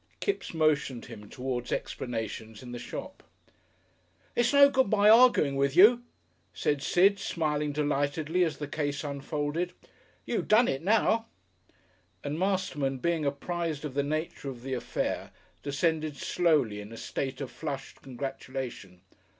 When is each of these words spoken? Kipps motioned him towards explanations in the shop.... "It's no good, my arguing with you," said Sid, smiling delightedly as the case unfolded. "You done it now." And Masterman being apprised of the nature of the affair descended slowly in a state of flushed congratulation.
Kipps 0.19 0.51
motioned 0.51 1.05
him 1.05 1.29
towards 1.29 1.71
explanations 1.71 2.63
in 2.63 2.71
the 2.71 2.79
shop.... 2.79 3.21
"It's 4.35 4.51
no 4.51 4.67
good, 4.67 4.87
my 4.89 5.07
arguing 5.07 5.55
with 5.55 5.75
you," 5.75 6.01
said 6.55 6.81
Sid, 6.81 7.19
smiling 7.19 7.71
delightedly 7.71 8.43
as 8.43 8.57
the 8.57 8.67
case 8.67 9.03
unfolded. 9.03 9.73
"You 10.25 10.41
done 10.41 10.67
it 10.67 10.81
now." 10.81 11.27
And 12.23 12.39
Masterman 12.39 12.97
being 12.97 13.25
apprised 13.27 13.85
of 13.85 13.93
the 13.93 14.01
nature 14.01 14.49
of 14.49 14.63
the 14.63 14.73
affair 14.73 15.29
descended 15.61 16.17
slowly 16.17 16.81
in 16.81 16.91
a 16.91 16.97
state 16.97 17.39
of 17.39 17.51
flushed 17.51 18.01
congratulation. 18.01 19.01